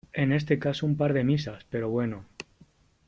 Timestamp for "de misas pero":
1.13-1.87